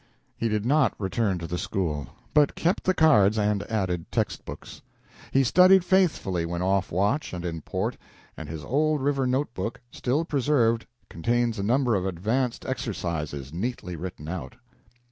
He 0.35 0.49
did 0.49 0.65
not 0.65 0.95
return 0.99 1.37
to 1.37 1.45
the 1.45 1.59
school, 1.59 2.07
but 2.33 2.55
kept 2.55 2.85
the 2.85 2.93
cards 2.95 3.37
and 3.37 3.61
added 3.69 4.11
text 4.11 4.45
books. 4.45 4.81
He 5.29 5.43
studied 5.43 5.85
faithfully 5.85 6.43
when 6.43 6.63
off 6.63 6.91
watch 6.91 7.33
and 7.33 7.45
in 7.45 7.61
port, 7.61 7.97
and 8.35 8.49
his 8.49 8.63
old 8.63 8.99
river 8.99 9.27
note 9.27 9.53
book, 9.53 9.79
still 9.91 10.25
preserved, 10.25 10.87
contains 11.07 11.59
a 11.59 11.63
number 11.63 11.93
of 11.93 12.07
advanced 12.07 12.65
exercises, 12.65 13.53
neatly 13.53 13.95
written 13.95 14.27
out. 14.27 14.55